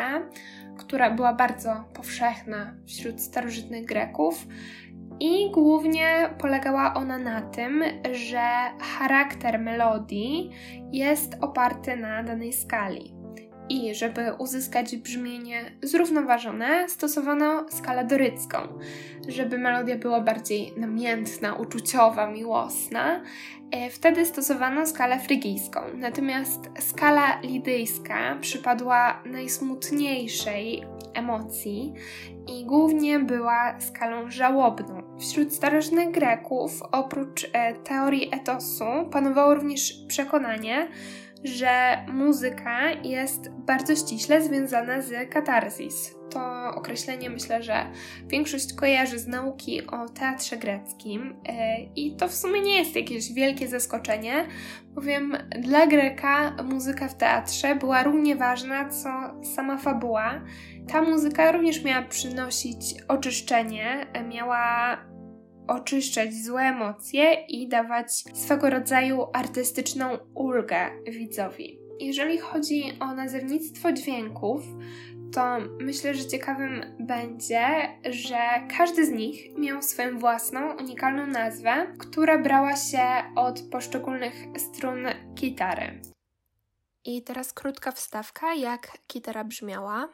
która 0.79 1.11
była 1.11 1.35
bardzo 1.35 1.85
powszechna 1.95 2.75
wśród 2.87 3.21
starożytnych 3.21 3.85
Greków. 3.85 4.47
I 5.21 5.51
głównie 5.51 6.31
polegała 6.39 6.95
ona 6.95 7.19
na 7.19 7.43
tym, 7.43 7.85
że 8.13 8.43
charakter 8.81 9.61
melodii 9.61 10.51
jest 10.93 11.37
oparty 11.41 11.97
na 11.97 12.23
danej 12.23 12.53
skali. 12.53 13.14
I 13.69 13.95
żeby 13.95 14.33
uzyskać 14.39 14.97
brzmienie 14.97 15.73
zrównoważone, 15.83 16.89
stosowano 16.89 17.67
skalę 17.71 18.05
dorycką, 18.05 18.59
żeby 19.29 19.59
melodia 19.59 19.99
była 19.99 20.21
bardziej 20.21 20.73
namiętna, 20.77 21.55
uczuciowa, 21.55 22.31
miłosna. 22.31 23.23
E, 23.71 23.91
wtedy 23.91 24.27
stosowano 24.27 24.87
skalę 24.87 25.21
frygijską, 25.21 25.81
natomiast 25.95 26.61
skala 26.79 27.41
lidyjska 27.41 28.39
przypadła 28.41 29.23
najsmutniejszej 29.27 30.87
emocji 31.15 31.93
i 32.47 32.67
głównie 32.67 33.19
była 33.19 33.81
skalą 33.81 34.31
żałobną. 34.31 35.03
Wśród 35.21 35.55
starożytnych 35.55 36.11
Greków, 36.11 36.83
oprócz 36.93 37.51
e, 37.53 37.75
teorii 37.75 38.35
etosu, 38.35 38.85
panowało 39.11 39.55
również 39.55 39.95
przekonanie, 40.09 40.89
że 41.45 42.05
muzyka 42.09 42.91
jest 42.91 43.51
bardzo 43.51 43.97
ściśle 43.97 44.43
związana 44.43 45.03
z 45.03 45.31
katarzis. 45.31 46.15
To 46.31 46.71
określenie 46.75 47.31
myślę, 47.31 47.63
że 47.63 47.87
większość 48.27 48.75
kojarzy 48.75 49.19
z 49.19 49.27
nauki 49.27 49.87
o 49.87 50.09
teatrze 50.09 50.57
greckim 50.57 51.37
e, 51.49 51.83
i 51.97 52.17
to 52.17 52.29
w 52.29 52.35
sumie 52.35 52.61
nie 52.61 52.79
jest 52.79 52.97
jakieś 52.97 53.33
wielkie 53.33 53.69
zaskoczenie, 53.69 54.47
bowiem 54.95 55.37
dla 55.59 55.87
Greka 55.87 56.57
muzyka 56.65 57.09
w 57.09 57.15
teatrze 57.15 57.77
była 57.77 58.03
równie 58.03 58.37
ważna 58.37 58.89
co 58.89 59.11
sama 59.55 59.79
fabuła. 59.79 60.41
Ta 60.89 61.03
muzyka 61.03 61.53
również 61.53 61.85
miała 61.85 62.03
przynosić 62.03 62.95
oczyszczenie, 63.09 64.07
e, 64.13 64.25
miała 64.25 64.99
oczyszczać 65.69 66.35
złe 66.35 66.63
emocje 66.63 67.35
i 67.49 67.69
dawać 67.69 68.13
swego 68.13 68.71
rodzaju 68.71 69.27
artystyczną 69.33 70.19
ulgę 70.35 70.91
widzowi. 71.07 71.79
Jeżeli 72.01 72.39
chodzi 72.39 72.93
o 73.01 73.15
nazewnictwo 73.15 73.93
dźwięków, 73.93 74.63
to 75.33 75.59
myślę, 75.81 76.15
że 76.15 76.27
ciekawym 76.27 76.97
będzie, 77.01 77.67
że 78.11 78.39
każdy 78.79 79.07
z 79.07 79.11
nich 79.11 79.59
miał 79.59 79.83
swoją 79.83 80.19
własną, 80.19 80.77
unikalną 80.77 81.27
nazwę, 81.27 81.87
która 81.99 82.39
brała 82.39 82.77
się 82.77 83.03
od 83.37 83.61
poszczególnych 83.61 84.35
strun 84.57 85.07
gitary. 85.35 86.01
I 87.05 87.23
teraz 87.23 87.53
krótka 87.53 87.93
wstawka, 87.93 88.55
jak 88.55 88.99
gitara 89.13 89.45
brzmiała. 89.45 90.09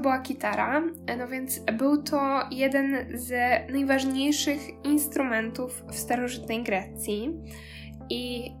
Była 0.00 0.18
kitara? 0.18 0.82
No 1.18 1.28
więc 1.28 1.58
był 1.58 2.02
to 2.02 2.40
jeden 2.50 3.06
z 3.14 3.32
najważniejszych 3.72 4.60
instrumentów 4.84 5.82
w 5.88 5.94
starożytnej 5.94 6.62
Grecji 6.62 7.40
i 8.10 8.52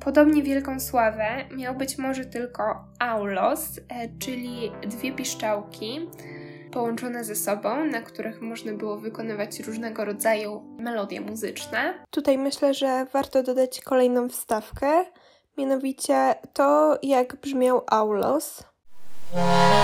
podobnie 0.00 0.42
wielką 0.42 0.80
sławę 0.80 1.26
miał 1.56 1.74
być 1.74 1.98
może 1.98 2.24
tylko 2.24 2.84
aulos, 2.98 3.80
czyli 4.18 4.72
dwie 4.86 5.12
piszczałki, 5.12 6.08
połączone 6.72 7.24
ze 7.24 7.36
sobą, 7.36 7.84
na 7.84 8.02
których 8.02 8.40
można 8.40 8.72
było 8.72 8.98
wykonywać 8.98 9.60
różnego 9.60 10.04
rodzaju 10.04 10.76
melodie 10.78 11.20
muzyczne. 11.20 11.94
Tutaj 12.10 12.38
myślę, 12.38 12.74
że 12.74 13.06
warto 13.12 13.42
dodać 13.42 13.80
kolejną 13.80 14.28
wstawkę, 14.28 15.04
mianowicie 15.58 16.34
to, 16.52 16.98
jak 17.02 17.36
brzmiał 17.36 17.82
aulos. 17.86 18.64
Yeah. 19.34 19.76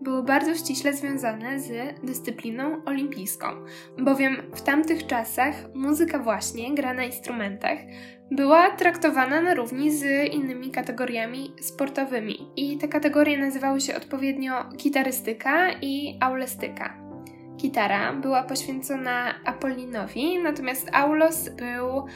Były 0.00 0.22
bardzo 0.22 0.54
ściśle 0.54 0.92
związane 0.92 1.60
z 1.60 2.00
dyscypliną 2.02 2.84
olimpijską, 2.84 3.46
bowiem 3.98 4.36
w 4.54 4.62
tamtych 4.62 5.06
czasach 5.06 5.54
muzyka 5.74 6.18
właśnie 6.18 6.74
gra 6.74 6.94
na 6.94 7.04
instrumentach 7.04 7.78
była 8.30 8.70
traktowana 8.70 9.40
na 9.40 9.54
równi 9.54 9.90
z 9.90 10.32
innymi 10.32 10.70
kategoriami 10.70 11.54
sportowymi. 11.60 12.50
I 12.56 12.78
te 12.78 12.88
kategorie 12.88 13.38
nazywały 13.38 13.80
się 13.80 13.96
odpowiednio 13.96 14.52
gitarystyka 14.76 15.70
i 15.82 16.18
aulestyka. 16.20 16.94
Gitara 17.56 18.12
była 18.12 18.42
poświęcona 18.42 19.34
Apollinowi, 19.44 20.38
natomiast 20.42 20.90
aulos 20.92 21.48
był 21.48 22.06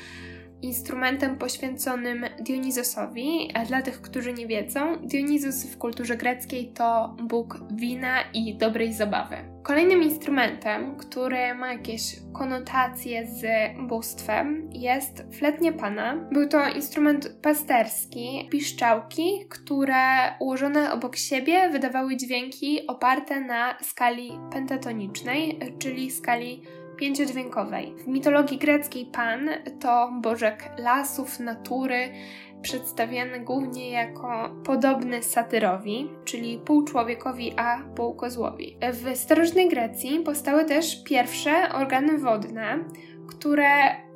instrumentem 0.64 1.38
poświęconym 1.38 2.24
Dionizosowi. 2.40 3.50
A 3.54 3.64
dla 3.64 3.82
tych, 3.82 4.00
którzy 4.00 4.32
nie 4.32 4.46
wiedzą, 4.46 4.96
Dionizos 4.96 5.64
w 5.64 5.78
kulturze 5.78 6.16
greckiej 6.16 6.72
to 6.72 7.16
bóg 7.22 7.58
wina 7.72 8.22
i 8.34 8.56
dobrej 8.56 8.92
zabawy. 8.92 9.36
Kolejnym 9.62 10.02
instrumentem, 10.02 10.96
który 10.96 11.54
ma 11.54 11.72
jakieś 11.72 12.16
konotacje 12.32 13.26
z 13.26 13.44
bóstwem, 13.88 14.70
jest 14.72 15.24
fletnie 15.32 15.72
pana. 15.72 16.16
Był 16.32 16.48
to 16.48 16.68
instrument 16.68 17.28
pasterski, 17.42 18.48
piszczałki, 18.50 19.46
które 19.48 19.94
ułożone 20.40 20.92
obok 20.92 21.16
siebie 21.16 21.68
wydawały 21.70 22.16
dźwięki 22.16 22.86
oparte 22.86 23.40
na 23.40 23.78
skali 23.82 24.32
pentatonicznej, 24.52 25.58
czyli 25.78 26.10
skali 26.10 26.62
pięciodźwiękowej. 26.96 27.94
W 27.98 28.06
mitologii 28.06 28.58
greckiej 28.58 29.06
Pan 29.06 29.48
to 29.80 30.12
bożek 30.22 30.70
lasów, 30.78 31.40
natury, 31.40 32.08
przedstawiany 32.62 33.40
głównie 33.40 33.90
jako 33.90 34.50
podobny 34.64 35.22
satyrowi, 35.22 36.10
czyli 36.24 36.58
pół 36.58 36.84
człowiekowi, 36.84 37.52
a 37.56 37.78
pół 37.96 38.14
kozłowi. 38.14 38.76
W 38.92 39.16
starożytnej 39.16 39.68
Grecji 39.68 40.20
powstały 40.20 40.64
też 40.64 41.04
pierwsze 41.04 41.72
organy 41.72 42.18
wodne, 42.18 42.78
które 43.28 43.66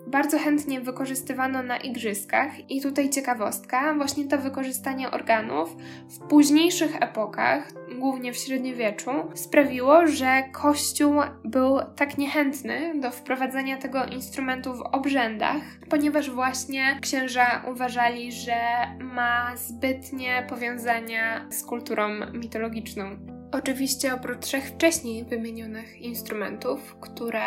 bardzo 0.07 0.38
chętnie 0.38 0.81
wykorzystywano 0.81 1.62
na 1.62 1.77
igrzyskach. 1.77 2.71
I 2.71 2.81
tutaj 2.81 3.11
ciekawostka, 3.11 3.95
właśnie 3.95 4.25
to 4.25 4.38
wykorzystanie 4.38 5.11
organów 5.11 5.77
w 6.09 6.19
późniejszych 6.19 7.03
epokach, 7.03 7.73
głównie 7.99 8.33
w 8.33 8.37
średniowieczu, 8.37 9.11
sprawiło, 9.35 10.07
że 10.07 10.43
Kościół 10.53 11.15
był 11.45 11.79
tak 11.97 12.19
niechętny 12.19 13.01
do 13.01 13.11
wprowadzania 13.11 13.77
tego 13.77 14.05
instrumentu 14.05 14.75
w 14.75 14.81
obrzędach, 14.81 15.63
ponieważ 15.91 16.31
właśnie 16.31 16.99
księża 17.03 17.65
uważali, 17.71 18.33
że 18.33 18.57
ma 19.01 19.57
zbytnie 19.57 20.47
powiązania 20.49 21.47
z 21.51 21.65
kulturą 21.65 22.09
mitologiczną. 22.33 23.17
Oczywiście 23.53 24.15
oprócz 24.15 24.39
trzech 24.41 24.65
wcześniej 24.65 25.25
wymienionych 25.25 25.97
instrumentów, 25.97 26.97
które 27.01 27.41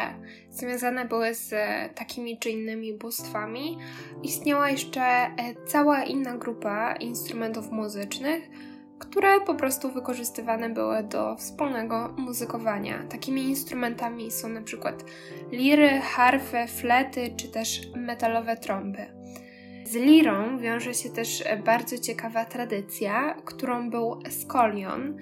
związane 0.50 1.06
były 1.06 1.34
z 1.34 1.54
takimi 1.96 2.40
czy 2.40 2.50
innymi 2.50 2.94
bóstwami, 2.94 3.78
istniała 4.24 4.70
jeszcze 4.70 5.32
cała 5.68 6.04
inna 6.04 6.38
grupa 6.38 6.94
instrumentów 6.94 7.72
muzycznych, 7.72 8.50
które 9.02 9.42
po 9.42 9.56
prostu 9.56 9.92
wykorzystywane 9.92 10.70
były 10.70 11.04
do 11.04 11.36
wspólnego 11.36 12.14
muzykowania. 12.18 13.04
Takimi 13.10 13.44
instrumentami 13.44 14.32
są 14.32 14.50
na 14.50 14.62
przykład 14.62 15.04
liry, 15.52 16.02
harfy, 16.02 16.68
flety 16.68 17.34
czy 17.38 17.52
też 17.52 17.82
metalowe 17.96 18.58
trąby. 18.58 19.06
Z 19.86 19.96
lirą 19.96 20.58
wiąże 20.58 20.94
się 20.94 21.10
też 21.10 21.44
bardzo 21.66 21.98
ciekawa 21.98 22.46
tradycja, 22.46 23.34
którą 23.46 23.90
był 23.90 24.20
skolion 24.30 25.18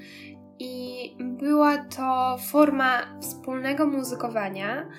i 0.60 1.16
była 1.20 1.78
to 1.78 2.38
forma 2.52 3.20
wspólnego 3.22 3.88
muzykowania, 3.88 4.90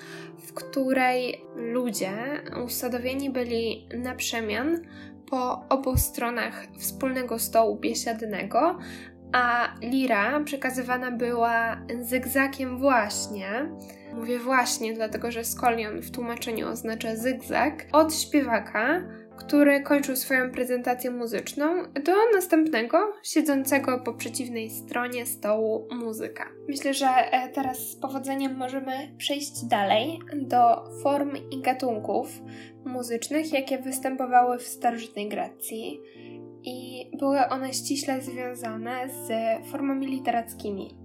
w 0.51 0.53
której 0.53 1.45
ludzie 1.55 2.11
usadowieni 2.65 3.29
byli 3.29 3.87
na 3.97 4.15
przemian 4.15 4.81
po 5.29 5.67
obu 5.69 5.97
stronach 5.97 6.67
wspólnego 6.77 7.39
stołu 7.39 7.79
biesiadnego, 7.79 8.79
a 9.33 9.73
lira 9.81 10.39
przekazywana 10.39 11.11
była 11.11 11.77
zygzakiem 12.01 12.77
właśnie. 12.77 13.69
Mówię 14.13 14.39
właśnie, 14.39 14.93
dlatego 14.93 15.31
że 15.31 15.43
skolion 15.43 16.01
w 16.01 16.11
tłumaczeniu 16.11 16.67
oznacza 16.69 17.15
zygzak 17.15 17.85
od 17.91 18.15
śpiewaka 18.15 19.01
który 19.45 19.81
kończył 19.81 20.15
swoją 20.15 20.51
prezentację 20.51 21.11
muzyczną, 21.11 21.83
do 21.83 22.11
następnego, 22.33 22.97
siedzącego 23.23 23.99
po 23.99 24.13
przeciwnej 24.13 24.69
stronie 24.69 25.25
stołu 25.25 25.87
muzyka. 25.91 26.49
Myślę, 26.69 26.93
że 26.93 27.07
e, 27.07 27.49
teraz 27.49 27.77
z 27.77 27.95
powodzeniem 27.95 28.57
możemy 28.57 29.15
przejść 29.17 29.65
dalej 29.65 30.19
do 30.35 30.83
form 31.03 31.37
i 31.51 31.61
gatunków 31.61 32.41
muzycznych, 32.85 33.53
jakie 33.53 33.77
występowały 33.77 34.57
w 34.57 34.67
starożytnej 34.67 35.29
Grecji. 35.29 36.01
I 36.63 37.09
były 37.19 37.47
one 37.49 37.73
ściśle 37.73 38.21
związane 38.21 39.09
z 39.09 39.31
formami 39.71 40.07
literackimi. 40.07 40.97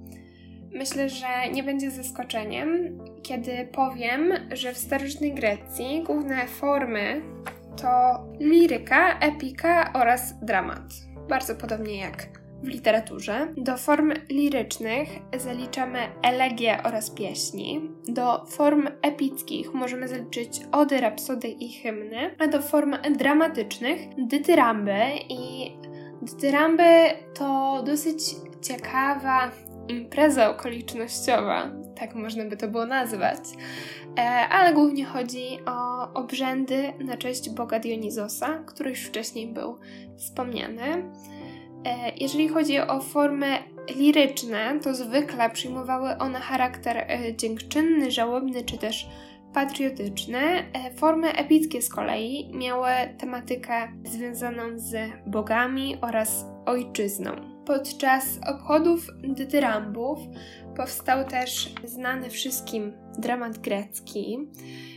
Myślę, 0.73 1.09
że 1.09 1.27
nie 1.53 1.63
będzie 1.63 1.91
zaskoczeniem, 1.91 2.99
kiedy 3.23 3.69
powiem, 3.73 4.33
że 4.53 4.73
w 4.73 4.79
starożytnej 4.79 5.35
Grecji 5.35 6.03
główne 6.03 6.47
formy 6.47 7.23
to 7.77 8.25
liryka, 8.41 9.19
epika 9.19 9.93
oraz 9.95 10.35
dramat. 10.43 10.83
Bardzo 11.29 11.55
podobnie 11.55 11.99
jak 11.99 12.29
w 12.63 12.69
literaturze. 12.69 13.49
Do 13.57 13.77
form 13.77 14.13
lirycznych 14.31 15.09
zaliczamy 15.39 15.99
elegie 16.23 16.79
oraz 16.85 17.11
pieśni. 17.11 17.91
Do 18.09 18.45
form 18.47 18.89
epickich 19.03 19.75
możemy 19.75 20.09
zaliczyć 20.09 20.61
ody, 20.73 21.01
rapsody 21.01 21.49
i 21.49 21.73
hymny. 21.73 22.37
A 22.39 22.47
do 22.47 22.63
form 22.63 22.97
dramatycznych 23.19 24.01
dytyramby 24.19 25.01
i 25.29 25.73
dytyramby 26.23 27.05
to 27.35 27.83
dosyć 27.87 28.19
ciekawa 28.63 29.51
impreza 29.89 30.51
okolicznościowa, 30.51 31.71
tak 31.97 32.15
można 32.15 32.45
by 32.45 32.57
to 32.57 32.69
było 32.69 32.87
nazwać, 32.87 33.39
ale 34.51 34.75
głównie 34.75 35.05
chodzi 35.05 35.59
o 35.67 36.13
obrzędy 36.15 36.93
na 36.99 37.17
cześć 37.17 37.51
Boga 37.51 37.79
Dionizosa, 37.79 38.59
który 38.67 38.91
już 38.91 39.01
wcześniej 39.01 39.47
był 39.47 39.79
wspomniany. 40.17 41.11
E, 41.85 42.13
jeżeli 42.17 42.49
chodzi 42.49 42.79
o 42.79 43.01
formy 43.01 43.59
liryczne, 43.97 44.81
to 44.83 44.95
zwykle 44.95 45.51
przyjmowały 45.51 46.19
one 46.19 46.41
charakter 46.41 46.97
e, 46.97 47.37
dziękczynny, 47.37 48.11
żałobny 48.11 48.65
czy 48.65 48.79
też 48.79 49.09
patriotyczny. 49.55 50.41
Formy 50.97 51.33
epickie 51.33 51.83
z 51.83 51.89
kolei 51.89 52.51
miały 52.55 52.91
tematykę 53.19 53.89
związaną 54.05 54.63
z 54.75 54.95
bogami 55.27 55.97
oraz 56.01 56.47
ojczyzną. 56.67 57.56
Podczas 57.67 58.25
obchodów 58.47 59.07
dytyrambów 59.23 60.19
powstał 60.77 61.25
też 61.25 61.73
znany 61.85 62.31
wszystkim 62.31 62.93
dramat 63.19 63.59
grecki. 63.59 64.39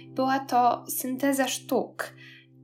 Była 0.08 0.40
to 0.40 0.86
synteza 0.88 1.48
sztuk 1.48 2.14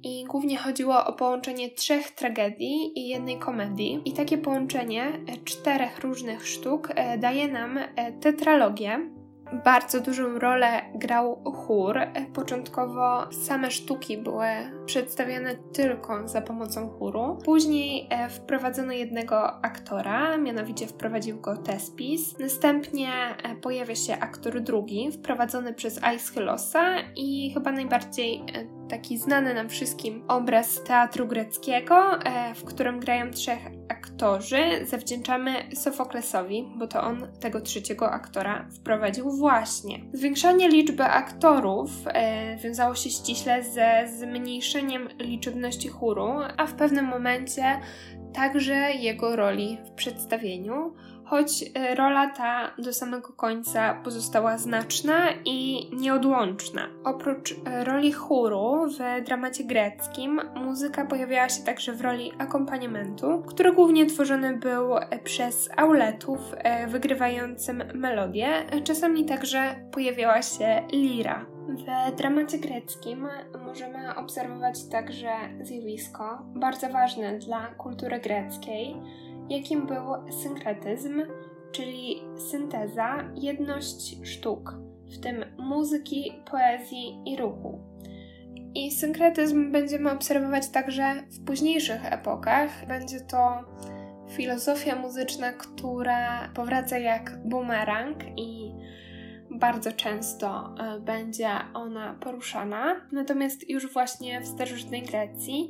i 0.03 0.25
głównie 0.25 0.57
chodziło 0.57 1.05
o 1.05 1.13
połączenie 1.13 1.69
trzech 1.69 2.11
tragedii 2.11 2.99
i 2.99 3.07
jednej 3.07 3.39
komedii. 3.39 4.01
I 4.05 4.13
takie 4.13 4.37
połączenie 4.37 5.11
czterech 5.45 5.99
różnych 5.99 6.47
sztuk 6.47 6.89
e, 6.95 7.17
daje 7.17 7.47
nam 7.47 7.77
e, 7.77 8.11
tetralogię. 8.11 9.14
Bardzo 9.53 10.01
dużą 10.01 10.39
rolę 10.39 10.81
grał 10.95 11.43
chór. 11.53 11.99
Początkowo 12.33 13.31
same 13.31 13.71
sztuki 13.71 14.17
były 14.17 14.47
przedstawiane 14.85 15.55
tylko 15.55 16.27
za 16.27 16.41
pomocą 16.41 16.89
chóru. 16.89 17.37
Później 17.45 18.07
e, 18.09 18.29
wprowadzono 18.29 18.93
jednego 18.93 19.65
aktora, 19.65 20.37
mianowicie 20.37 20.87
wprowadził 20.87 21.41
go 21.41 21.57
Tespis. 21.57 22.39
Następnie 22.39 23.09
e, 23.43 23.55
pojawia 23.55 23.95
się 23.95 24.19
aktor 24.19 24.61
drugi, 24.61 25.11
wprowadzony 25.11 25.73
przez 25.73 26.03
Aeschylosa 26.03 26.95
i 27.15 27.51
chyba 27.53 27.71
najbardziej 27.71 28.35
e, 28.37 28.87
taki 28.89 29.17
znany 29.17 29.53
nam 29.53 29.69
wszystkim 29.69 30.23
obraz 30.27 30.83
teatru 30.83 31.27
greckiego, 31.27 32.19
w 32.55 32.63
którym 32.63 32.99
grają 32.99 33.31
trzech 33.31 33.59
aktorzy, 34.15 34.85
zawdzięczamy 34.85 35.51
Sofoklesowi, 35.73 36.67
bo 36.75 36.87
to 36.87 37.01
on 37.01 37.27
tego 37.39 37.61
trzeciego 37.61 38.11
aktora 38.11 38.67
wprowadził 38.71 39.31
właśnie. 39.31 39.99
Zwiększanie 40.13 40.69
liczby 40.69 41.03
aktorów 41.03 41.89
e, 42.07 42.57
wiązało 42.57 42.95
się 42.95 43.09
ściśle 43.09 43.63
ze 43.63 44.07
zmniejszeniem 44.17 45.09
liczebności 45.19 45.87
chóru, 45.87 46.29
a 46.57 46.67
w 46.67 46.73
pewnym 46.73 47.05
momencie 47.05 47.79
także 48.33 48.93
jego 48.93 49.35
roli 49.35 49.77
w 49.85 49.91
przedstawieniu 49.91 50.93
choć 51.25 51.65
e, 51.73 51.95
rola 51.95 52.29
ta 52.29 52.71
do 52.77 52.93
samego 52.93 53.33
końca 53.33 53.93
pozostała 53.93 54.57
znaczna 54.57 55.31
i 55.45 55.89
nieodłączna. 55.95 56.87
Oprócz 57.03 57.55
e, 57.65 57.83
roli 57.83 58.11
chóru 58.11 58.87
w 58.87 59.25
dramacie 59.25 59.63
greckim, 59.63 60.41
muzyka 60.55 61.05
pojawiała 61.05 61.49
się 61.49 61.63
także 61.63 61.93
w 61.93 62.01
roli 62.01 62.31
akompaniamentu, 62.37 63.43
który 63.47 63.73
głównie 63.73 64.05
tworzony 64.05 64.57
był 64.57 64.97
e, 64.97 65.19
przez 65.23 65.69
auletów 65.77 66.39
wygrywającym 66.87 67.83
melodię, 67.93 68.65
czasami 68.83 69.25
także 69.25 69.75
pojawiała 69.91 70.41
się 70.41 70.83
lira. 70.91 71.45
W 71.69 72.15
dramacie 72.15 72.57
greckim 72.57 73.27
możemy 73.65 74.15
obserwować 74.15 74.87
także 74.91 75.29
zjawisko 75.61 76.41
bardzo 76.55 76.89
ważne 76.89 77.39
dla 77.39 77.67
kultury 77.67 78.19
greckiej, 78.19 78.95
jakim 79.49 79.87
był 79.87 80.31
synkretyzm, 80.43 81.21
czyli 81.71 82.21
synteza, 82.51 83.31
jedność 83.35 84.27
sztuk, 84.27 84.73
w 85.11 85.19
tym 85.19 85.45
muzyki, 85.57 86.33
poezji 86.51 87.21
i 87.25 87.37
ruchu. 87.37 87.79
I 88.75 88.91
synkretyzm 88.91 89.71
będziemy 89.71 90.11
obserwować 90.11 90.69
także 90.69 91.23
w 91.31 91.45
późniejszych 91.45 92.13
epokach. 92.13 92.87
Będzie 92.87 93.19
to 93.21 93.59
filozofia 94.31 94.95
muzyczna, 94.95 95.53
która 95.53 96.49
powraca 96.53 96.97
jak 96.97 97.39
bumerang 97.45 98.17
i 98.37 98.71
bardzo 99.51 99.91
często 99.91 100.75
e, 100.79 100.99
będzie 100.99 101.49
ona 101.73 102.13
poruszana. 102.13 102.95
Natomiast 103.11 103.69
już 103.69 103.93
właśnie 103.93 104.41
w 104.41 104.47
starożytnej 104.47 105.01
Grecji 105.01 105.69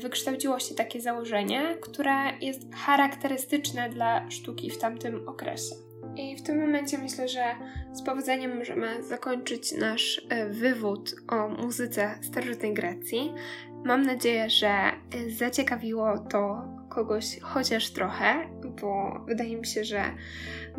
wykształciło 0.00 0.58
się 0.58 0.74
takie 0.74 1.00
założenie, 1.00 1.76
które 1.80 2.38
jest 2.40 2.74
charakterystyczne 2.74 3.90
dla 3.90 4.30
sztuki 4.30 4.70
w 4.70 4.78
tamtym 4.78 5.28
okresie. 5.28 5.74
I 6.16 6.36
w 6.36 6.42
tym 6.42 6.60
momencie 6.60 6.98
myślę, 6.98 7.28
że 7.28 7.44
z 7.92 8.02
powodzeniem 8.02 8.58
możemy 8.58 9.02
zakończyć 9.02 9.72
nasz 9.72 10.26
e, 10.28 10.48
wywód 10.48 11.14
o 11.28 11.48
muzyce 11.48 12.18
starożytnej 12.22 12.74
Grecji. 12.74 13.32
Mam 13.84 14.02
nadzieję, 14.02 14.50
że 14.50 14.68
e, 14.68 14.92
zaciekawiło 15.30 16.18
to 16.18 16.62
kogoś 16.88 17.40
chociaż 17.40 17.90
trochę, 17.90 18.34
bo 18.80 19.24
wydaje 19.28 19.56
mi 19.56 19.66
się, 19.66 19.84
że 19.84 20.02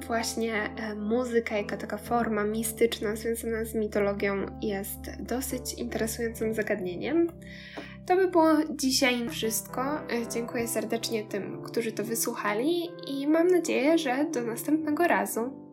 właśnie 0.08 0.54
muzyka 0.96 1.58
jako 1.58 1.78
taka 1.78 1.98
forma 1.98 2.44
mistyczna 2.44 3.16
związana 3.16 3.66
z 3.66 3.76
mitologią 3.76 4.46
jest 4.62 5.00
dosyć 5.20 5.74
interesującym 5.74 6.54
zagadnieniem. 6.54 7.28
To 8.08 8.16
by 8.16 8.28
było 8.28 8.50
dzisiaj 8.70 9.30
wszystko. 9.30 9.82
E, 9.82 10.28
dziękuję 10.34 10.68
serdecznie 10.68 11.24
tym, 11.24 11.64
którzy 11.64 11.92
to 11.92 12.04
wysłuchali 12.04 12.90
i 13.08 13.28
mam 13.28 13.48
nadzieję, 13.48 13.98
że 13.98 14.26
do 14.34 14.42
następnego 14.42 15.08
razu. 15.08 15.67